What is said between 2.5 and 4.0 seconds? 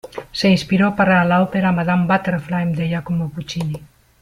de Giacomo Puccini.